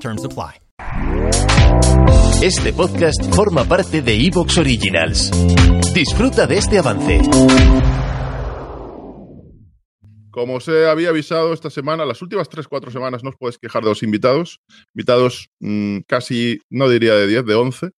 Terms 0.00 0.24
apply. 0.24 0.60
Este 2.42 2.72
podcast 2.72 3.34
forma 3.34 3.64
parte 3.64 4.02
de 4.02 4.14
Evox 4.14 4.58
Originals. 4.58 5.30
Disfruta 5.94 6.46
de 6.46 6.58
este 6.58 6.78
avance. 6.78 7.20
Como 10.30 10.60
se 10.60 10.86
había 10.86 11.08
avisado 11.08 11.54
esta 11.54 11.70
semana, 11.70 12.04
las 12.04 12.20
últimas 12.20 12.50
3-4 12.50 12.92
semanas 12.92 13.24
no 13.24 13.30
os 13.30 13.36
podéis 13.36 13.58
quejar 13.58 13.82
de 13.82 13.88
los 13.88 14.02
invitados. 14.02 14.60
Invitados 14.94 15.48
mmm, 15.60 16.00
casi, 16.06 16.60
no 16.68 16.90
diría 16.90 17.14
de 17.14 17.26
10, 17.26 17.46
de 17.46 17.54
11. 17.54 17.90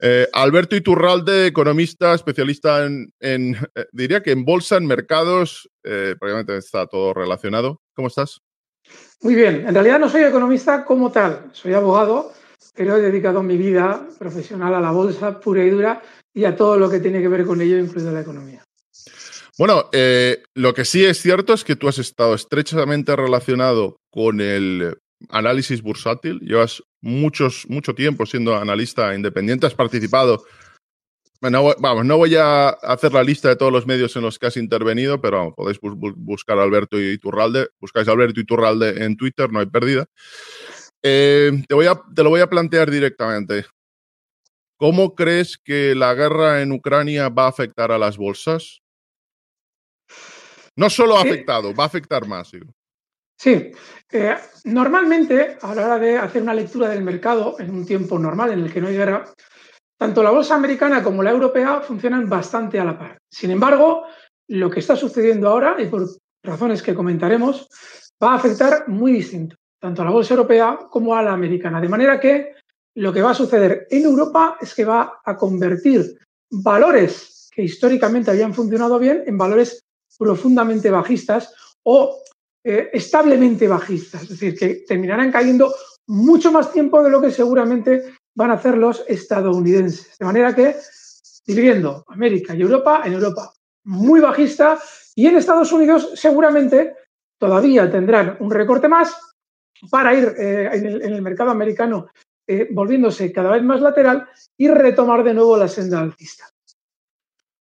Eh, 0.00 0.28
Alberto 0.32 0.76
Iturralde, 0.76 1.46
economista, 1.46 2.14
especialista 2.14 2.84
en, 2.84 3.12
en 3.18 3.56
eh, 3.74 3.86
diría 3.92 4.22
que 4.22 4.30
en 4.30 4.44
bolsa, 4.44 4.76
en 4.76 4.86
mercados, 4.86 5.68
eh, 5.82 6.14
probablemente 6.20 6.56
está 6.58 6.86
todo 6.86 7.14
relacionado. 7.14 7.80
¿Cómo 7.94 8.08
estás? 8.08 8.40
Muy 9.22 9.34
bien, 9.34 9.66
en 9.66 9.74
realidad 9.74 9.98
no 9.98 10.08
soy 10.08 10.22
economista 10.22 10.84
como 10.84 11.10
tal, 11.10 11.50
soy 11.52 11.74
abogado, 11.74 12.32
pero 12.74 12.96
he 12.96 13.00
dedicado 13.00 13.42
mi 13.42 13.56
vida 13.56 14.06
profesional 14.18 14.74
a 14.74 14.80
la 14.80 14.92
bolsa 14.92 15.40
pura 15.40 15.64
y 15.64 15.70
dura 15.70 16.00
y 16.32 16.44
a 16.44 16.54
todo 16.54 16.76
lo 16.78 16.88
que 16.88 17.00
tiene 17.00 17.20
que 17.20 17.28
ver 17.28 17.44
con 17.44 17.60
ello, 17.60 17.78
incluido 17.78 18.12
la 18.12 18.20
economía. 18.20 18.62
Bueno, 19.58 19.86
eh, 19.92 20.44
lo 20.54 20.72
que 20.72 20.84
sí 20.84 21.04
es 21.04 21.20
cierto 21.20 21.52
es 21.52 21.64
que 21.64 21.74
tú 21.74 21.88
has 21.88 21.98
estado 21.98 22.34
estrechamente 22.34 23.16
relacionado 23.16 23.96
con 24.08 24.40
el 24.40 24.96
análisis 25.30 25.82
bursátil, 25.82 26.38
llevas 26.38 26.84
muchos, 27.00 27.66
mucho 27.68 27.94
tiempo 27.94 28.24
siendo 28.24 28.56
analista 28.56 29.14
independiente, 29.16 29.66
has 29.66 29.74
participado 29.74 30.44
bueno, 31.40 31.74
vamos, 31.78 32.04
no 32.04 32.16
voy 32.16 32.34
a 32.34 32.70
hacer 32.70 33.12
la 33.12 33.22
lista 33.22 33.48
de 33.48 33.56
todos 33.56 33.72
los 33.72 33.86
medios 33.86 34.16
en 34.16 34.22
los 34.22 34.38
que 34.38 34.46
has 34.46 34.56
intervenido, 34.56 35.20
pero 35.20 35.38
vamos, 35.38 35.54
podéis 35.54 35.78
bu 35.80 36.12
buscar 36.16 36.58
a 36.58 36.64
Alberto 36.64 37.00
Iturralde. 37.00 37.68
Buscáis 37.80 38.08
a 38.08 38.12
Alberto 38.12 38.40
Iturralde 38.40 39.04
en 39.04 39.16
Twitter, 39.16 39.50
no 39.52 39.60
hay 39.60 39.66
pérdida. 39.66 40.06
Eh, 41.02 41.52
te, 41.68 41.74
voy 41.74 41.86
a, 41.86 42.00
te 42.14 42.24
lo 42.24 42.30
voy 42.30 42.40
a 42.40 42.48
plantear 42.48 42.90
directamente. 42.90 43.66
¿Cómo 44.76 45.14
crees 45.14 45.58
que 45.58 45.94
la 45.94 46.14
guerra 46.14 46.60
en 46.60 46.72
Ucrania 46.72 47.28
va 47.28 47.46
a 47.46 47.50
afectar 47.50 47.92
a 47.92 47.98
las 47.98 48.16
bolsas? 48.16 48.82
No 50.74 50.90
solo 50.90 51.16
ha 51.16 51.22
afectado, 51.22 51.74
va 51.74 51.84
a 51.84 51.88
afectar 51.88 52.26
más. 52.26 52.50
Digo. 52.50 52.72
Sí, 53.36 53.70
eh, 54.10 54.36
normalmente 54.64 55.56
a 55.60 55.74
la 55.74 55.86
hora 55.86 55.98
de 55.98 56.16
hacer 56.16 56.42
una 56.42 56.54
lectura 56.54 56.88
del 56.88 57.02
mercado 57.02 57.56
en 57.60 57.70
un 57.70 57.86
tiempo 57.86 58.18
normal 58.18 58.52
en 58.52 58.60
el 58.60 58.72
que 58.72 58.80
no 58.80 58.88
hay 58.88 58.96
guerra, 58.96 59.24
tanto 59.98 60.22
la 60.22 60.30
bolsa 60.30 60.54
americana 60.54 61.02
como 61.02 61.22
la 61.22 61.30
europea 61.30 61.80
funcionan 61.80 62.28
bastante 62.28 62.78
a 62.78 62.84
la 62.84 62.98
par. 62.98 63.18
Sin 63.30 63.50
embargo, 63.50 64.04
lo 64.48 64.70
que 64.70 64.80
está 64.80 64.96
sucediendo 64.96 65.48
ahora, 65.48 65.76
y 65.78 65.86
por 65.86 66.08
razones 66.42 66.82
que 66.82 66.94
comentaremos, 66.94 67.68
va 68.22 68.32
a 68.32 68.36
afectar 68.36 68.88
muy 68.88 69.12
distinto, 69.12 69.56
tanto 69.80 70.02
a 70.02 70.04
la 70.04 70.10
bolsa 70.12 70.34
europea 70.34 70.78
como 70.90 71.14
a 71.14 71.22
la 71.22 71.32
americana. 71.32 71.80
De 71.80 71.88
manera 71.88 72.20
que 72.20 72.54
lo 72.94 73.12
que 73.12 73.22
va 73.22 73.32
a 73.32 73.34
suceder 73.34 73.86
en 73.90 74.04
Europa 74.04 74.56
es 74.60 74.74
que 74.74 74.84
va 74.84 75.20
a 75.24 75.36
convertir 75.36 76.16
valores 76.50 77.50
que 77.52 77.62
históricamente 77.62 78.30
habían 78.30 78.54
funcionado 78.54 78.98
bien 78.98 79.24
en 79.26 79.36
valores 79.36 79.84
profundamente 80.16 80.90
bajistas 80.90 81.52
o 81.82 82.22
eh, 82.64 82.90
establemente 82.92 83.68
bajistas, 83.68 84.22
es 84.22 84.28
decir, 84.30 84.58
que 84.58 84.84
terminarán 84.86 85.30
cayendo 85.30 85.72
mucho 86.08 86.50
más 86.50 86.72
tiempo 86.72 87.02
de 87.02 87.10
lo 87.10 87.20
que 87.20 87.30
seguramente 87.30 88.14
van 88.38 88.52
a 88.52 88.54
hacer 88.54 88.78
los 88.78 89.04
estadounidenses. 89.08 90.16
De 90.16 90.24
manera 90.24 90.54
que, 90.54 90.76
dividiendo 91.44 92.04
América 92.06 92.54
y 92.54 92.62
Europa, 92.62 93.02
en 93.04 93.14
Europa 93.14 93.52
muy 93.82 94.20
bajista 94.20 94.78
y 95.16 95.26
en 95.26 95.36
Estados 95.36 95.72
Unidos 95.72 96.12
seguramente 96.14 96.94
todavía 97.36 97.90
tendrán 97.90 98.36
un 98.38 98.50
recorte 98.52 98.86
más 98.86 99.12
para 99.90 100.14
ir 100.14 100.34
eh, 100.38 100.70
en, 100.72 101.14
el, 101.14 101.20
mercado 101.20 101.50
americano 101.50 102.10
eh, 102.46 102.68
volviéndose 102.70 103.32
cada 103.32 103.50
vez 103.50 103.62
más 103.64 103.80
lateral 103.80 104.28
y 104.56 104.68
retomar 104.68 105.24
de 105.24 105.34
nuevo 105.34 105.56
la 105.56 105.66
senda 105.66 105.98
alcista. 106.00 106.44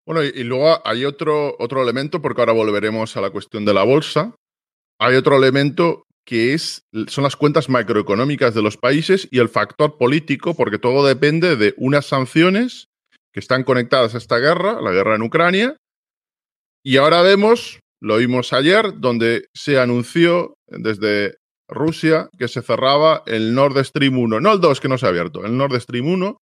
Bueno, 0.04 0.24
y, 0.24 0.32
y 0.34 0.42
luego 0.42 0.76
hay 0.84 1.04
otro, 1.04 1.54
otro 1.60 1.82
elemento, 1.82 2.20
porque 2.20 2.42
ahora 2.42 2.52
volveremos 2.52 3.16
a 3.16 3.20
la 3.20 3.30
cuestión 3.30 3.64
de 3.64 3.74
la 3.74 3.84
bolsa. 3.84 4.34
Hay 4.98 5.14
otro 5.14 5.36
elemento 5.36 6.03
que 6.24 6.54
es, 6.54 6.86
son 7.08 7.24
las 7.24 7.36
cuentas 7.36 7.68
macroeconómicas 7.68 8.54
de 8.54 8.62
los 8.62 8.76
países 8.76 9.28
y 9.30 9.38
el 9.38 9.48
factor 9.48 9.98
político, 9.98 10.54
porque 10.54 10.78
todo 10.78 11.06
depende 11.06 11.56
de 11.56 11.74
unas 11.76 12.06
sanciones 12.06 12.88
que 13.32 13.40
están 13.40 13.64
conectadas 13.64 14.14
a 14.14 14.18
esta 14.18 14.38
guerra, 14.38 14.80
la 14.80 14.92
guerra 14.92 15.16
en 15.16 15.22
Ucrania. 15.22 15.76
Y 16.82 16.96
ahora 16.96 17.22
vemos, 17.22 17.80
lo 18.00 18.16
vimos 18.18 18.52
ayer, 18.52 19.00
donde 19.00 19.46
se 19.54 19.78
anunció 19.78 20.54
desde 20.66 21.36
Rusia 21.68 22.28
que 22.38 22.48
se 22.48 22.62
cerraba 22.62 23.22
el 23.26 23.54
Nord 23.54 23.82
Stream 23.84 24.18
1, 24.18 24.40
no 24.40 24.52
el 24.52 24.60
2 24.60 24.80
que 24.80 24.88
no 24.88 24.98
se 24.98 25.06
ha 25.06 25.10
abierto, 25.10 25.44
el 25.44 25.56
Nord 25.56 25.80
Stream 25.80 26.06
1. 26.06 26.36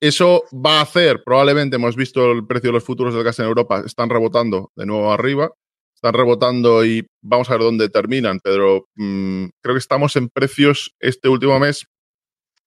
Eso 0.00 0.44
va 0.52 0.78
a 0.78 0.82
hacer, 0.82 1.22
probablemente 1.24 1.76
hemos 1.76 1.96
visto 1.96 2.32
el 2.32 2.46
precio 2.46 2.68
de 2.68 2.74
los 2.74 2.84
futuros 2.84 3.14
del 3.14 3.24
gas 3.24 3.38
en 3.38 3.46
Europa, 3.46 3.82
están 3.84 4.10
rebotando 4.10 4.70
de 4.76 4.84
nuevo 4.84 5.10
arriba, 5.10 5.52
están 5.96 6.14
rebotando 6.14 6.84
y 6.84 7.06
vamos 7.22 7.48
a 7.48 7.54
ver 7.54 7.62
dónde 7.62 7.88
terminan, 7.88 8.38
pero 8.44 8.86
mmm, 8.94 9.46
creo 9.62 9.74
que 9.74 9.80
estamos 9.80 10.14
en 10.16 10.28
precios 10.28 10.94
este 11.00 11.28
último 11.28 11.58
mes 11.58 11.86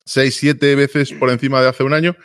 6, 0.06 0.36
7 0.36 0.76
veces 0.76 1.14
por 1.14 1.30
encima 1.30 1.62
de 1.62 1.70
hace 1.70 1.84
un 1.84 1.94
año. 1.94 2.16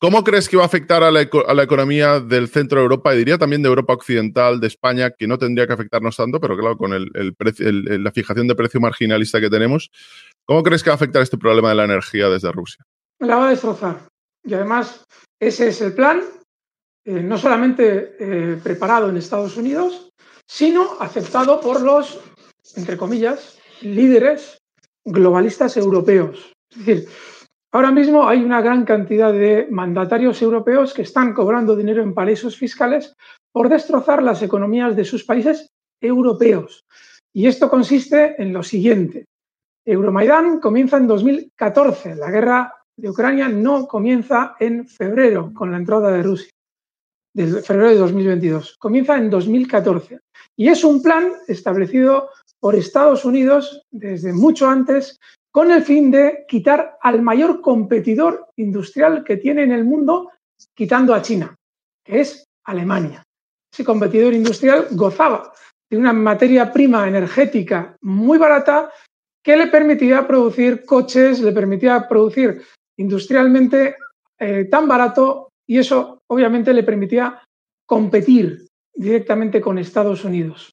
¿Cómo 0.00 0.22
crees 0.22 0.48
que 0.48 0.56
va 0.56 0.62
a 0.62 0.66
afectar 0.66 1.02
a 1.02 1.10
la, 1.10 1.22
economía 1.22 2.20
del 2.20 2.48
centro 2.48 2.78
de 2.78 2.84
Europa 2.84 3.12
y 3.12 3.18
diría 3.18 3.36
también 3.36 3.62
de 3.62 3.68
Europa 3.68 3.94
Occidental, 3.94 4.60
de 4.60 4.68
España, 4.68 5.10
que 5.10 5.26
no 5.26 5.38
tendría 5.38 5.66
que 5.66 5.72
afectarnos 5.72 6.16
tanto, 6.16 6.38
pero 6.40 6.56
claro, 6.56 6.76
con 6.76 6.92
el, 6.92 7.10
el 7.14 7.34
el, 7.58 8.04
la 8.04 8.12
fijación 8.12 8.46
de 8.46 8.54
precio 8.54 8.80
marginalista 8.80 9.40
que 9.40 9.50
tenemos, 9.50 9.90
¿cómo 10.44 10.62
crees 10.62 10.84
que 10.84 10.90
va 10.90 10.94
a 10.94 10.96
afectar 10.96 11.22
este 11.22 11.38
problema 11.38 11.70
de 11.70 11.74
la 11.74 11.84
energía 11.84 12.28
desde 12.28 12.52
Rusia? 12.52 12.84
La 13.18 13.36
va 13.36 13.48
a 13.48 13.50
destrozar. 13.50 13.96
Y 14.44 14.54
además, 14.54 15.04
ese 15.40 15.68
es 15.68 15.80
el 15.80 15.94
plan, 15.94 16.22
eh, 17.08 17.22
no 17.22 17.38
solamente 17.38 18.16
eh, 18.20 18.60
preparado 18.62 19.08
en 19.08 19.16
Estados 19.16 19.56
Unidos, 19.56 20.10
sino 20.46 21.00
aceptado 21.00 21.58
por 21.58 21.80
los, 21.80 22.20
entre 22.76 22.98
comillas, 22.98 23.58
líderes 23.80 24.58
globalistas 25.06 25.78
europeos. 25.78 26.52
Es 26.70 26.84
decir, 26.84 27.08
ahora 27.72 27.90
mismo 27.92 28.28
hay 28.28 28.44
una 28.44 28.60
gran 28.60 28.84
cantidad 28.84 29.32
de 29.32 29.68
mandatarios 29.70 30.42
europeos 30.42 30.92
que 30.92 31.00
están 31.00 31.32
cobrando 31.32 31.76
dinero 31.76 32.02
en 32.02 32.12
paraísos 32.12 32.58
fiscales 32.58 33.14
por 33.52 33.70
destrozar 33.70 34.22
las 34.22 34.42
economías 34.42 34.94
de 34.94 35.06
sus 35.06 35.24
países 35.24 35.70
europeos. 36.02 36.84
Y 37.32 37.46
esto 37.46 37.70
consiste 37.70 38.34
en 38.36 38.52
lo 38.52 38.62
siguiente. 38.62 39.24
Euromaidán 39.82 40.60
comienza 40.60 40.98
en 40.98 41.06
2014. 41.06 42.16
La 42.16 42.30
guerra 42.30 42.74
de 42.94 43.08
Ucrania 43.08 43.48
no 43.48 43.86
comienza 43.86 44.56
en 44.60 44.86
febrero 44.86 45.54
con 45.54 45.70
la 45.70 45.78
entrada 45.78 46.10
de 46.10 46.22
Rusia 46.22 46.50
de 47.38 47.62
febrero 47.62 47.90
de 47.90 47.98
2022. 47.98 48.76
Comienza 48.78 49.16
en 49.16 49.30
2014 49.30 50.18
y 50.56 50.68
es 50.68 50.82
un 50.82 51.00
plan 51.00 51.32
establecido 51.46 52.30
por 52.58 52.74
Estados 52.74 53.24
Unidos 53.24 53.82
desde 53.92 54.32
mucho 54.32 54.68
antes 54.68 55.16
con 55.52 55.70
el 55.70 55.84
fin 55.84 56.10
de 56.10 56.44
quitar 56.48 56.98
al 57.00 57.22
mayor 57.22 57.60
competidor 57.60 58.48
industrial 58.56 59.22
que 59.22 59.36
tiene 59.36 59.62
en 59.62 59.70
el 59.70 59.84
mundo, 59.84 60.32
quitando 60.74 61.14
a 61.14 61.22
China, 61.22 61.54
que 62.04 62.20
es 62.20 62.44
Alemania. 62.64 63.22
Ese 63.72 63.84
competidor 63.84 64.34
industrial 64.34 64.88
gozaba 64.90 65.52
de 65.88 65.96
una 65.96 66.12
materia 66.12 66.72
prima 66.72 67.06
energética 67.06 67.96
muy 68.00 68.38
barata 68.38 68.90
que 69.44 69.56
le 69.56 69.68
permitía 69.68 70.26
producir 70.26 70.84
coches, 70.84 71.40
le 71.40 71.52
permitía 71.52 72.08
producir 72.08 72.62
industrialmente 72.96 73.96
eh, 74.40 74.64
tan 74.64 74.88
barato 74.88 75.50
y 75.66 75.78
eso 75.78 76.17
obviamente 76.30 76.72
le 76.72 76.82
permitía 76.82 77.42
competir 77.86 78.66
directamente 78.94 79.60
con 79.60 79.78
Estados 79.78 80.24
Unidos. 80.24 80.70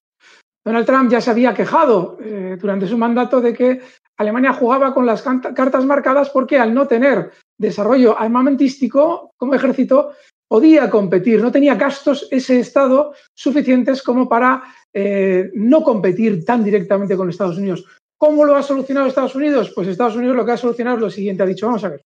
Donald 0.65 0.85
Trump 0.85 1.11
ya 1.11 1.21
se 1.21 1.29
había 1.29 1.53
quejado 1.53 2.17
eh, 2.21 2.57
durante 2.59 2.87
su 2.87 2.97
mandato 2.97 3.39
de 3.39 3.53
que 3.53 3.81
Alemania 4.17 4.53
jugaba 4.53 4.93
con 4.93 5.05
las 5.05 5.21
cartas 5.21 5.85
marcadas 5.85 6.29
porque 6.29 6.57
al 6.57 6.73
no 6.73 6.87
tener 6.87 7.31
desarrollo 7.57 8.19
armamentístico 8.19 9.31
como 9.37 9.53
ejército 9.53 10.13
podía 10.47 10.89
competir, 10.89 11.41
no 11.41 11.51
tenía 11.51 11.75
gastos 11.75 12.27
ese 12.31 12.59
Estado 12.59 13.13
suficientes 13.33 14.01
como 14.01 14.27
para 14.27 14.63
eh, 14.93 15.51
no 15.53 15.83
competir 15.83 16.45
tan 16.45 16.63
directamente 16.63 17.15
con 17.17 17.29
Estados 17.29 17.57
Unidos. 17.57 17.85
¿Cómo 18.17 18.45
lo 18.45 18.55
ha 18.55 18.63
solucionado 18.63 19.07
Estados 19.07 19.35
Unidos? 19.35 19.71
Pues 19.75 19.87
Estados 19.87 20.15
Unidos 20.15 20.35
lo 20.35 20.45
que 20.45 20.53
ha 20.53 20.57
solucionado 20.57 20.97
es 20.97 21.01
lo 21.01 21.09
siguiente, 21.09 21.43
ha 21.43 21.47
dicho, 21.47 21.67
vamos 21.67 21.83
a 21.83 21.89
ver. 21.89 22.01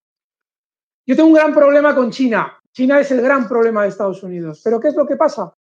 Yo 1.08 1.16
tengo 1.16 1.30
un 1.30 1.36
gran 1.36 1.54
problema 1.54 1.96
con 1.96 2.12
China. 2.12 2.59
China 2.80 3.02
es 3.02 3.12
el 3.12 3.20
gran 3.20 3.46
problema 3.46 3.84
de 3.84 3.90
Estados 3.90 4.24
Unidos. 4.24 4.62
Pero 4.64 4.80
¿qué 4.80 4.88
es 4.88 4.96
lo 4.96 5.06
que 5.06 5.18
pasa? 5.18 5.54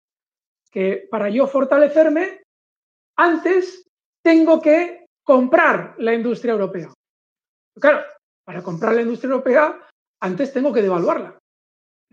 Que 0.71 1.05
para 1.11 1.29
yo 1.29 1.47
fortalecerme, 1.47 2.43
antes 3.17 3.83
tengo 4.23 4.61
que 4.61 5.05
comprar 5.21 5.95
la 5.97 6.13
industria 6.13 6.53
europea. 6.53 6.93
Claro, 7.77 8.05
para 8.45 8.63
comprar 8.63 8.95
la 8.95 9.01
industria 9.01 9.31
europea, 9.31 9.85
antes 10.21 10.53
tengo 10.53 10.71
que 10.71 10.81
devaluarla. 10.81 11.37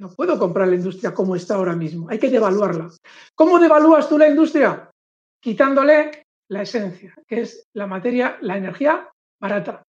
No 0.00 0.10
puedo 0.10 0.36
comprar 0.40 0.66
la 0.66 0.74
industria 0.74 1.14
como 1.14 1.36
está 1.36 1.54
ahora 1.54 1.76
mismo, 1.76 2.08
hay 2.10 2.18
que 2.18 2.28
devaluarla. 2.28 2.90
¿Cómo 3.36 3.60
devalúas 3.60 4.08
tú 4.08 4.18
la 4.18 4.26
industria? 4.26 4.90
Quitándole 5.40 6.24
la 6.50 6.62
esencia, 6.62 7.14
que 7.28 7.42
es 7.42 7.62
la 7.76 7.86
materia, 7.86 8.38
la 8.40 8.56
energía 8.56 9.08
barata. 9.40 9.84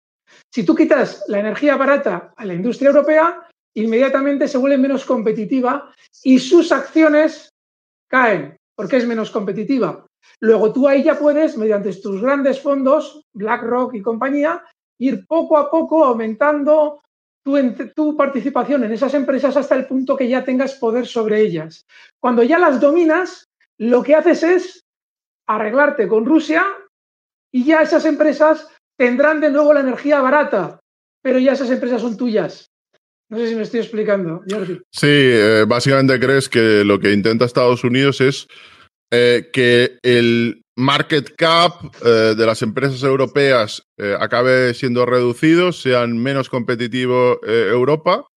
Si 0.53 0.63
tú 0.63 0.75
quitas 0.75 1.23
la 1.27 1.39
energía 1.39 1.75
barata 1.75 2.33
a 2.35 2.45
la 2.45 2.53
industria 2.53 2.89
europea, 2.89 3.47
inmediatamente 3.81 4.47
se 4.47 4.57
vuelve 4.57 4.77
menos 4.77 5.05
competitiva 5.05 5.93
y 6.23 6.39
sus 6.39 6.71
acciones 6.71 7.49
caen, 8.09 8.57
porque 8.75 8.97
es 8.97 9.05
menos 9.05 9.31
competitiva. 9.31 10.05
Luego 10.39 10.73
tú 10.73 10.87
ahí 10.87 11.03
ya 11.03 11.17
puedes, 11.17 11.57
mediante 11.57 11.93
tus 11.93 12.21
grandes 12.21 12.59
fondos, 12.61 13.21
BlackRock 13.33 13.93
y 13.95 14.01
compañía, 14.01 14.63
ir 14.99 15.25
poco 15.27 15.57
a 15.57 15.69
poco 15.69 16.03
aumentando 16.05 17.01
tu, 17.95 18.17
participación 18.17 18.83
en 18.83 18.91
esas 18.91 19.13
empresas 19.13 19.55
hasta 19.55 19.75
el 19.75 19.85
punto 19.85 20.17
que 20.17 20.27
ya 20.27 20.43
tengas 20.43 20.75
poder 20.75 21.07
sobre 21.07 21.41
ellas. 21.41 21.85
Cuando 22.19 22.43
ya 22.43 22.59
las 22.59 22.81
dominas, 22.81 23.45
lo 23.77 24.03
que 24.03 24.15
haces 24.15 24.43
es 24.43 24.83
arreglarte 25.47 26.07
con 26.07 26.25
Rusia 26.25 26.65
y 27.53 27.63
ya 27.63 27.81
esas 27.81 28.05
empresas 28.05 28.67
tendrán 28.97 29.39
de 29.39 29.51
nuevo 29.51 29.73
la 29.73 29.79
energía 29.79 30.19
barata, 30.19 30.79
pero 31.21 31.39
ya 31.39 31.53
esas 31.53 31.69
empresas 31.69 32.01
son 32.01 32.17
tuyas. 32.17 32.69
No 33.29 33.37
sé 33.37 33.49
si 33.49 33.55
me 33.55 33.63
estoy 33.63 33.81
explicando, 33.81 34.41
Jordi. 34.49 34.79
Sí, 34.89 35.07
eh, 35.09 35.65
básicamente 35.67 36.19
crees 36.19 36.47
que 36.47 36.83
lo 36.85 36.99
que 36.99 37.11
intenta 37.11 37.43
Estados 37.45 37.83
Unidos 37.83 38.21
es 38.21 38.47
eh, 39.11 39.49
que 39.51 39.97
el 40.01 40.63
market 40.77 41.35
cap 41.35 41.73
eh, 42.05 42.35
de 42.37 42.45
las 42.45 42.61
empresas 42.61 43.03
europeas 43.03 43.83
acabe 44.19 44.73
siendo 44.73 45.05
reducido, 45.05 45.73
sean 45.73 46.17
menos 46.17 46.49
competitivo 46.49 47.39
Europa 47.43 48.27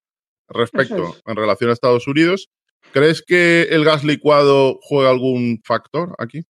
respecto 0.49 1.17
en 1.27 1.37
relación 1.37 1.71
a 1.71 1.75
Estados 1.75 2.09
Unidos. 2.09 2.49
¿Crees 2.93 3.23
que 3.23 3.69
el 3.71 3.85
gas 3.85 4.03
licuado 4.03 4.79
juega 4.83 5.11
algún 5.11 5.61
factor 5.65 6.15
aquí? 6.19 6.43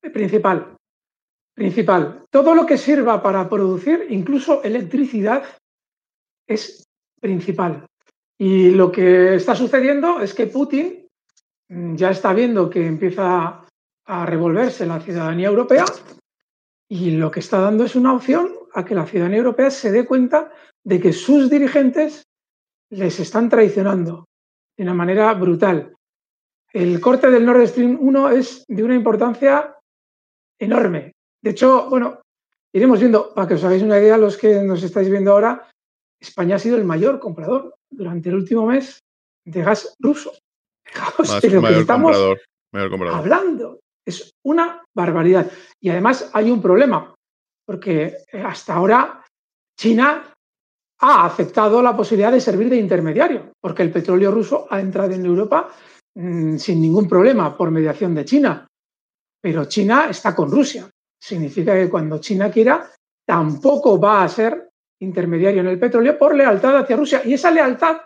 Principal. 0.00 0.76
Principal. 1.54 2.24
Todo 2.30 2.54
lo 2.54 2.64
que 2.64 2.78
sirva 2.78 3.22
para 3.22 3.48
producir, 3.48 4.06
incluso 4.08 4.62
electricidad, 4.62 5.44
es 6.46 6.84
principal. 7.20 7.86
Y 8.38 8.70
lo 8.70 8.90
que 8.90 9.36
está 9.36 9.54
sucediendo 9.54 10.20
es 10.20 10.34
que 10.34 10.46
Putin 10.46 11.06
mm, 11.68 11.94
ya 11.94 12.10
está 12.10 12.32
viendo 12.32 12.68
que 12.68 12.86
empieza 12.86 13.64
a 14.06 14.26
revolverse 14.26 14.86
la 14.86 15.00
ciudadanía 15.00 15.48
europea 15.48 15.84
y 16.88 17.12
lo 17.12 17.30
que 17.30 17.40
está 17.40 17.60
dando 17.60 17.84
es 17.84 17.96
una 17.96 18.12
opción 18.12 18.52
a 18.74 18.84
que 18.84 18.94
la 18.94 19.06
ciudadanía 19.06 19.38
europea 19.38 19.70
se 19.70 19.90
dé 19.90 20.04
cuenta 20.04 20.52
de 20.82 21.00
que 21.00 21.12
sus 21.12 21.48
dirigentes 21.48 22.24
les 22.90 23.18
están 23.20 23.48
traicionando 23.48 24.26
de 24.76 24.82
una 24.82 24.94
manera 24.94 25.32
brutal. 25.34 25.94
El 26.72 27.00
corte 27.00 27.30
del 27.30 27.46
Nord 27.46 27.66
Stream 27.68 27.98
1 28.00 28.30
es 28.30 28.64
de 28.68 28.82
una 28.82 28.94
importancia 28.94 29.76
enorme. 30.58 31.12
De 31.40 31.50
hecho, 31.50 31.88
bueno, 31.88 32.20
iremos 32.72 32.98
viendo, 32.98 33.32
para 33.32 33.46
que 33.48 33.54
os 33.54 33.64
hagáis 33.64 33.82
una 33.82 33.98
idea, 33.98 34.18
los 34.18 34.36
que 34.36 34.62
nos 34.62 34.82
estáis 34.82 35.08
viendo 35.08 35.32
ahora, 35.32 35.68
España 36.24 36.56
ha 36.56 36.58
sido 36.58 36.76
el 36.76 36.84
mayor 36.84 37.20
comprador 37.20 37.74
durante 37.90 38.28
el 38.28 38.36
último 38.36 38.66
mes 38.66 39.00
de 39.46 39.62
gas 39.62 39.94
ruso. 40.00 40.32
estamos 41.80 42.16
hablando. 43.12 43.80
Es 44.06 44.32
una 44.44 44.82
barbaridad. 44.94 45.50
Y 45.80 45.90
además 45.90 46.30
hay 46.32 46.50
un 46.50 46.60
problema, 46.60 47.14
porque 47.66 48.18
hasta 48.44 48.74
ahora 48.74 49.24
China 49.78 50.32
ha 51.00 51.26
aceptado 51.26 51.82
la 51.82 51.96
posibilidad 51.96 52.32
de 52.32 52.40
servir 52.40 52.68
de 52.68 52.76
intermediario, 52.76 53.52
porque 53.60 53.82
el 53.82 53.92
petróleo 53.92 54.30
ruso 54.30 54.66
ha 54.70 54.80
entrado 54.80 55.12
en 55.12 55.24
Europa 55.24 55.70
mm, 56.14 56.56
sin 56.56 56.80
ningún 56.80 57.08
problema 57.08 57.56
por 57.56 57.70
mediación 57.70 58.14
de 58.14 58.24
China. 58.24 58.66
Pero 59.40 59.66
China 59.66 60.08
está 60.08 60.34
con 60.34 60.50
Rusia. 60.50 60.88
Significa 61.20 61.74
que 61.74 61.88
cuando 61.88 62.18
China 62.18 62.50
quiera, 62.50 62.90
tampoco 63.26 63.98
va 63.98 64.22
a 64.22 64.28
ser 64.28 64.70
intermediario 65.00 65.60
en 65.60 65.68
el 65.68 65.78
petróleo 65.78 66.18
por 66.18 66.34
lealtad 66.34 66.76
hacia 66.76 66.96
Rusia. 66.96 67.22
Y 67.24 67.34
esa 67.34 67.50
lealtad 67.50 67.98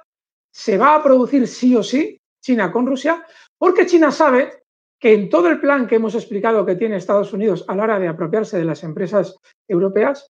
se 0.52 0.78
va 0.78 0.94
a 0.94 1.02
producir 1.02 1.46
sí 1.46 1.76
o 1.76 1.82
sí, 1.82 2.20
China 2.42 2.72
con 2.72 2.86
Rusia, 2.86 3.24
porque 3.58 3.86
China 3.86 4.10
sabe 4.10 4.62
que 5.00 5.12
en 5.12 5.28
todo 5.28 5.48
el 5.48 5.60
plan 5.60 5.86
que 5.86 5.96
hemos 5.96 6.14
explicado 6.14 6.66
que 6.66 6.74
tiene 6.74 6.96
Estados 6.96 7.32
Unidos 7.32 7.64
a 7.68 7.74
la 7.74 7.84
hora 7.84 7.98
de 7.98 8.08
apropiarse 8.08 8.58
de 8.58 8.64
las 8.64 8.82
empresas 8.82 9.36
europeas, 9.68 10.26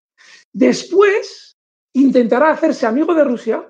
después 0.52 1.56
intentará 1.94 2.50
hacerse 2.50 2.86
amigo 2.86 3.14
de 3.14 3.24
Rusia 3.24 3.66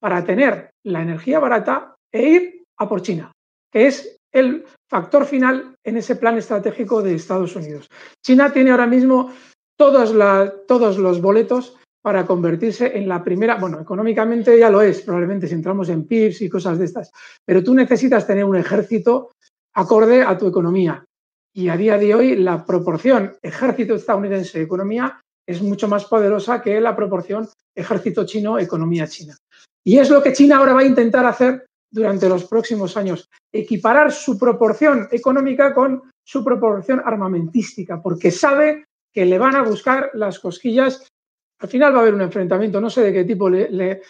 para 0.00 0.24
tener 0.24 0.70
la 0.84 1.02
energía 1.02 1.38
barata 1.38 1.94
e 2.12 2.28
ir 2.28 2.64
a 2.78 2.88
por 2.88 3.02
China, 3.02 3.32
que 3.72 3.86
es 3.86 4.18
el 4.32 4.64
factor 4.88 5.24
final 5.24 5.76
en 5.84 5.96
ese 5.96 6.16
plan 6.16 6.36
estratégico 6.36 7.02
de 7.02 7.14
Estados 7.14 7.56
Unidos. 7.56 7.88
China 8.22 8.52
tiene 8.52 8.70
ahora 8.70 8.86
mismo 8.86 9.32
todos, 9.78 10.12
los 10.12 11.20
boletos 11.20 11.76
para 12.06 12.24
convertirse 12.24 12.96
en 12.96 13.08
la 13.08 13.20
primera, 13.24 13.56
bueno, 13.56 13.80
económicamente 13.80 14.56
ya 14.56 14.70
lo 14.70 14.80
es, 14.80 15.00
probablemente 15.00 15.48
si 15.48 15.54
entramos 15.54 15.88
en 15.88 16.06
PIBs 16.06 16.40
y 16.42 16.48
cosas 16.48 16.78
de 16.78 16.84
estas, 16.84 17.10
pero 17.44 17.64
tú 17.64 17.74
necesitas 17.74 18.24
tener 18.24 18.44
un 18.44 18.54
ejército 18.54 19.32
acorde 19.74 20.22
a 20.22 20.38
tu 20.38 20.46
economía. 20.46 21.04
Y 21.52 21.68
a 21.68 21.76
día 21.76 21.98
de 21.98 22.14
hoy 22.14 22.36
la 22.36 22.64
proporción 22.64 23.34
ejército 23.42 23.96
estadounidense-economía 23.96 25.18
es 25.48 25.60
mucho 25.62 25.88
más 25.88 26.04
poderosa 26.04 26.62
que 26.62 26.80
la 26.80 26.94
proporción 26.94 27.48
ejército 27.74 28.24
chino-economía 28.24 29.08
china. 29.08 29.36
Y 29.84 29.98
es 29.98 30.08
lo 30.08 30.22
que 30.22 30.32
China 30.32 30.58
ahora 30.58 30.74
va 30.74 30.82
a 30.82 30.86
intentar 30.86 31.26
hacer 31.26 31.66
durante 31.92 32.28
los 32.28 32.44
próximos 32.44 32.96
años, 32.96 33.28
equiparar 33.52 34.12
su 34.12 34.38
proporción 34.38 35.08
económica 35.10 35.74
con 35.74 36.04
su 36.24 36.44
proporción 36.44 37.02
armamentística, 37.04 38.00
porque 38.00 38.30
sabe 38.30 38.84
que 39.12 39.26
le 39.26 39.38
van 39.38 39.56
a 39.56 39.62
buscar 39.62 40.10
las 40.14 40.38
cosquillas. 40.38 41.08
Al 41.58 41.68
final 41.68 41.94
va 41.94 41.98
a 41.98 42.00
haber 42.02 42.14
un 42.14 42.22
enfrentamiento, 42.22 42.80
no 42.80 42.90
sé 42.90 43.02
de 43.02 43.12
qué 43.12 43.24
tipo, 43.24 43.48
le, 43.48 44.02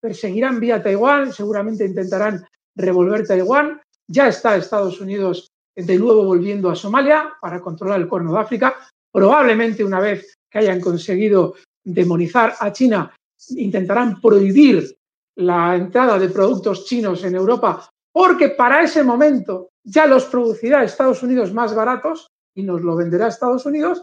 perseguirán 0.00 0.58
vía 0.58 0.82
Taiwán, 0.82 1.32
seguramente 1.32 1.84
intentarán 1.84 2.44
revolver 2.74 3.26
Taiwán. 3.26 3.80
Ya 4.10 4.28
está 4.28 4.56
Estados 4.56 5.00
Unidos 5.00 5.48
de 5.76 5.98
nuevo 5.98 6.24
volviendo 6.24 6.70
a 6.70 6.74
Somalia 6.74 7.34
para 7.40 7.60
controlar 7.60 8.00
el 8.00 8.08
Cuerno 8.08 8.32
de 8.32 8.40
África. 8.40 8.74
Probablemente 9.12 9.84
una 9.84 10.00
vez 10.00 10.34
que 10.50 10.58
hayan 10.58 10.80
conseguido 10.80 11.54
demonizar 11.84 12.54
a 12.58 12.72
China, 12.72 13.14
intentarán 13.50 14.20
prohibir 14.20 14.96
la 15.36 15.76
entrada 15.76 16.18
de 16.18 16.28
productos 16.30 16.84
chinos 16.86 17.22
en 17.24 17.34
Europa, 17.34 17.88
porque 18.12 18.50
para 18.50 18.82
ese 18.82 19.04
momento 19.04 19.68
ya 19.84 20.06
los 20.06 20.24
producirá 20.24 20.82
Estados 20.82 21.22
Unidos 21.22 21.52
más 21.52 21.74
baratos 21.74 22.26
y 22.54 22.62
nos 22.62 22.82
lo 22.82 22.96
venderá 22.96 23.28
Estados 23.28 23.64
Unidos, 23.64 24.02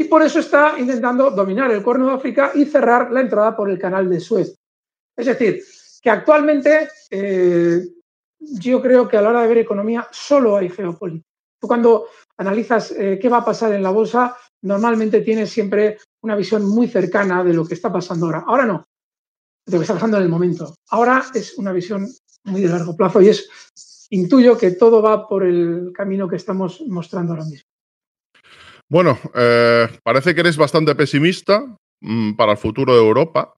y 0.00 0.04
por 0.04 0.22
eso 0.22 0.38
está 0.38 0.78
intentando 0.78 1.30
dominar 1.30 1.70
el 1.70 1.82
Cuerno 1.82 2.06
de 2.06 2.14
África 2.14 2.52
y 2.54 2.64
cerrar 2.64 3.12
la 3.12 3.20
entrada 3.20 3.54
por 3.54 3.68
el 3.68 3.78
canal 3.78 4.08
de 4.08 4.18
Suez. 4.18 4.56
Es 5.14 5.26
decir, 5.26 5.62
que 6.00 6.08
actualmente 6.08 6.88
eh, 7.10 7.82
yo 8.38 8.80
creo 8.80 9.06
que 9.06 9.18
a 9.18 9.20
la 9.20 9.28
hora 9.28 9.42
de 9.42 9.48
ver 9.48 9.58
economía 9.58 10.08
solo 10.10 10.56
hay 10.56 10.70
geopolítica. 10.70 11.28
Tú 11.60 11.68
cuando 11.68 12.06
analizas 12.38 12.92
eh, 12.92 13.18
qué 13.20 13.28
va 13.28 13.38
a 13.38 13.44
pasar 13.44 13.74
en 13.74 13.82
la 13.82 13.90
bolsa, 13.90 14.34
normalmente 14.62 15.20
tienes 15.20 15.50
siempre 15.50 15.98
una 16.22 16.34
visión 16.34 16.64
muy 16.64 16.88
cercana 16.88 17.44
de 17.44 17.52
lo 17.52 17.66
que 17.66 17.74
está 17.74 17.92
pasando 17.92 18.24
ahora. 18.24 18.44
Ahora 18.46 18.64
no 18.64 18.86
de 19.66 19.72
lo 19.72 19.80
que 19.80 19.84
está 19.84 19.94
pasando 19.94 20.16
en 20.16 20.22
el 20.22 20.30
momento. 20.30 20.74
Ahora 20.88 21.26
es 21.34 21.58
una 21.58 21.72
visión 21.72 22.08
muy 22.44 22.62
de 22.62 22.68
largo 22.70 22.96
plazo 22.96 23.20
y 23.20 23.28
es, 23.28 23.50
intuyo 24.08 24.56
que 24.56 24.70
todo 24.70 25.02
va 25.02 25.28
por 25.28 25.44
el 25.44 25.92
camino 25.94 26.26
que 26.26 26.36
estamos 26.36 26.82
mostrando 26.88 27.34
ahora 27.34 27.44
mismo. 27.44 27.69
Bueno, 28.90 29.16
eh, 29.36 29.88
parece 30.02 30.34
que 30.34 30.40
eres 30.40 30.56
bastante 30.56 30.96
pesimista 30.96 31.64
mm, 32.00 32.32
para 32.32 32.52
el 32.52 32.58
futuro 32.58 32.92
de 32.92 33.00
Europa. 33.00 33.54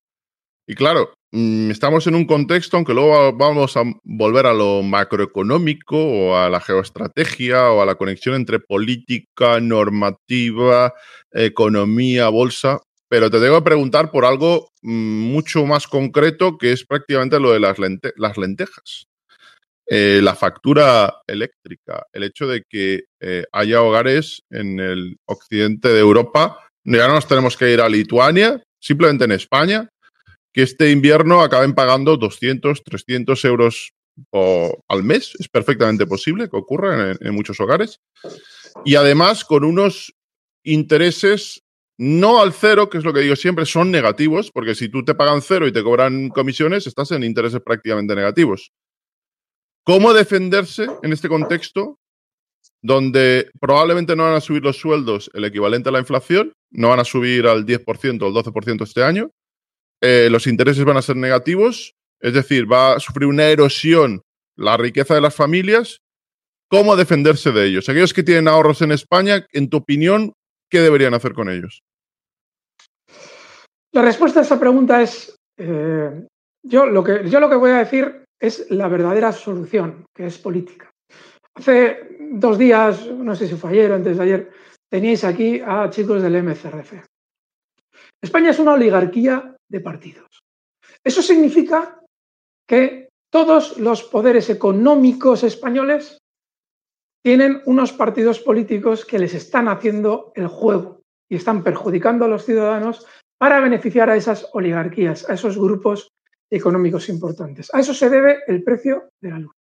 Y 0.68 0.74
claro, 0.74 1.14
mm, 1.32 1.70
estamos 1.70 2.06
en 2.06 2.14
un 2.16 2.26
contexto, 2.26 2.76
aunque 2.76 2.92
luego 2.92 3.32
vamos 3.32 3.74
a 3.78 3.82
volver 4.04 4.44
a 4.44 4.52
lo 4.52 4.82
macroeconómico 4.82 5.96
o 5.96 6.36
a 6.36 6.50
la 6.50 6.60
geoestrategia 6.60 7.70
o 7.70 7.80
a 7.80 7.86
la 7.86 7.94
conexión 7.94 8.34
entre 8.34 8.60
política, 8.60 9.58
normativa, 9.58 10.92
economía, 11.32 12.28
bolsa, 12.28 12.80
pero 13.08 13.30
te 13.30 13.40
tengo 13.40 13.56
que 13.56 13.64
preguntar 13.64 14.10
por 14.10 14.26
algo 14.26 14.68
mm, 14.82 15.32
mucho 15.32 15.64
más 15.64 15.86
concreto 15.86 16.58
que 16.58 16.72
es 16.72 16.84
prácticamente 16.84 17.40
lo 17.40 17.52
de 17.52 17.60
las, 17.60 17.78
lentejas. 18.36 19.06
Eh, 19.86 20.20
la 20.22 20.34
factura 20.34 21.22
eléctrica, 21.26 22.06
el 22.12 22.22
hecho 22.22 22.46
de 22.46 22.62
que 22.68 23.04
eh, 23.20 23.44
haya 23.52 23.82
hogares 23.82 24.42
en 24.48 24.78
el 24.78 25.16
occidente 25.26 25.88
de 25.88 25.98
Europa 25.98 26.58
Ya 26.84 27.08
no 27.08 27.14
nos 27.14 27.26
tenemos 27.26 27.56
que 27.56 27.72
ir 27.72 27.80
a 27.80 27.88
Lituania, 27.88 28.62
simplemente 28.80 29.24
en 29.24 29.32
España, 29.32 29.88
que 30.52 30.62
este 30.62 30.90
invierno 30.90 31.40
acaben 31.42 31.74
pagando 31.74 32.16
200, 32.16 32.82
300 32.82 33.44
euros 33.44 33.92
al 34.88 35.02
mes. 35.02 35.34
Es 35.38 35.48
perfectamente 35.48 36.06
posible 36.06 36.48
que 36.48 36.56
ocurra 36.56 37.12
en, 37.18 37.34
muchos 37.34 37.60
hogares. 37.60 38.00
Y 38.84 38.96
además 38.96 39.44
con 39.44 39.64
unos 39.64 40.12
intereses 40.64 41.62
no 41.98 42.40
al 42.40 42.52
cero, 42.52 42.88
que 42.88 42.98
es 42.98 43.04
lo 43.04 43.12
que 43.12 43.20
digo 43.20 43.36
siempre, 43.36 43.64
son 43.64 43.90
negativos, 43.90 44.50
porque 44.52 44.74
si 44.74 44.88
tú 44.88 45.04
te 45.04 45.14
pagan 45.14 45.42
cero 45.42 45.66
y 45.66 45.72
te 45.72 45.82
cobran 45.82 46.30
comisiones, 46.30 46.86
estás 46.86 47.12
en 47.12 47.22
intereses 47.22 47.60
prácticamente 47.64 48.14
negativos. 48.14 48.72
¿Cómo 49.84 50.12
defenderse 50.12 50.86
en 51.02 51.12
este 51.12 51.28
contexto 51.28 51.98
donde 52.82 53.50
probablemente 53.60 54.16
no 54.16 54.24
van 54.24 54.34
a 54.34 54.40
subir 54.40 54.62
los 54.62 54.76
sueldos 54.76 55.30
el 55.34 55.44
equivalente 55.44 55.88
a 55.88 55.92
la 55.92 56.00
inflación, 56.00 56.52
no 56.70 56.88
van 56.88 57.00
a 57.00 57.04
subir 57.04 57.46
al 57.46 57.64
10% 57.64 58.22
o 58.22 58.26
al 58.26 58.32
12% 58.32 58.82
este 58.82 59.04
año, 59.04 59.30
eh, 60.00 60.28
los 60.30 60.46
intereses 60.48 60.84
van 60.84 60.96
a 60.96 61.02
ser 61.02 61.16
negativos, 61.16 61.94
es 62.20 62.34
decir, 62.34 62.70
va 62.70 62.94
a 62.94 63.00
sufrir 63.00 63.28
una 63.28 63.46
erosión 63.46 64.22
la 64.56 64.76
riqueza 64.76 65.14
de 65.14 65.20
las 65.20 65.34
familias. 65.34 66.02
¿Cómo 66.68 66.96
defenderse 66.96 67.52
de 67.52 67.66
ellos? 67.66 67.88
Aquellos 67.88 68.14
que 68.14 68.22
tienen 68.22 68.48
ahorros 68.48 68.82
en 68.82 68.92
España, 68.92 69.46
en 69.52 69.68
tu 69.68 69.78
opinión, 69.78 70.32
¿qué 70.70 70.80
deberían 70.80 71.14
hacer 71.14 71.34
con 71.34 71.50
ellos? 71.50 71.82
La 73.92 74.02
respuesta 74.02 74.40
a 74.40 74.42
esa 74.42 74.58
pregunta 74.58 75.02
es, 75.02 75.36
eh, 75.58 76.26
yo, 76.62 76.86
lo 76.86 77.04
que, 77.04 77.28
yo 77.28 77.40
lo 77.40 77.50
que 77.50 77.56
voy 77.56 77.72
a 77.72 77.78
decir 77.78 78.22
es 78.42 78.68
la 78.70 78.88
verdadera 78.88 79.30
solución, 79.30 80.04
que 80.12 80.26
es 80.26 80.37
política. 80.37 80.90
Hace 81.54 82.18
dos 82.32 82.58
días, 82.58 83.06
no 83.06 83.37
sé 83.37 83.46
si 83.46 83.54
fue 83.54 83.70
ayer 83.70 83.92
o 83.92 83.94
antes 83.94 84.16
de 84.16 84.22
ayer, 84.22 84.50
teníais 84.90 85.22
aquí 85.22 85.61
a 85.64 85.88
chicos 85.90 86.20
del 86.20 86.42
MCRF. 86.42 86.94
España 88.20 88.50
es 88.50 88.58
una 88.58 88.72
oligarquía 88.72 89.56
de 89.68 89.80
partidos. 89.80 90.42
Eso 91.04 91.22
significa 91.22 92.00
que 92.66 93.11
todos 93.30 93.78
los 93.78 94.02
poderes 94.02 94.50
económicos 94.50 95.44
españoles 95.44 96.18
tienen 97.22 97.62
unos 97.66 97.92
partidos 97.92 98.40
políticos 98.40 99.04
que 99.04 99.20
les 99.20 99.34
están 99.34 99.68
haciendo 99.68 100.32
el 100.34 100.49
juego 100.49 101.02
y 101.30 101.37
están 101.37 101.62
perjudicando 101.62 102.25
a 102.25 102.28
los 102.28 102.44
ciudadanos 102.44 103.06
para 103.38 103.61
beneficiar 103.61 104.11
a 104.11 104.16
esas 104.16 104.49
oligarquías, 104.52 105.30
a 105.30 105.34
esos 105.34 105.56
grupos 105.56 106.11
económicos 106.52 107.09
importantes. 107.09 107.75
A 107.75 107.80
eso 107.80 107.94
se 107.94 108.11
debe 108.11 108.40
el 108.47 108.62
precio 108.62 109.11
de 109.21 109.30
la 109.30 109.38
luz. 109.38 109.54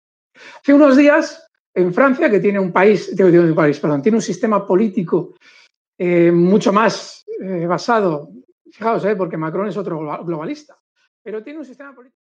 Hace 0.62 0.74
unos 0.74 0.98
días 0.98 1.48
en 1.74 1.94
Francia, 1.94 2.30
que 2.30 2.40
tiene 2.40 2.60
un 2.60 2.72
país, 2.72 3.14
un 3.20 3.56
país, 3.56 3.80
perdón, 3.80 4.02
tiene 4.02 4.18
un 4.18 4.22
sistema 4.22 4.66
político 4.66 5.36
eh, 5.98 6.32
mucho 6.32 6.74
más 6.74 7.26
eh, 7.40 7.68
basado, 7.68 8.32
fijaos, 8.72 9.06
eh, 9.06 9.16
porque 9.16 9.38
Macron 9.38 9.68
es 9.68 9.78
otro 9.78 10.00
globalista, 10.26 10.78
pero 11.22 11.44
tiene 11.44 11.60
un 11.60 11.66
sistema 11.66 11.94
político. 11.94 12.29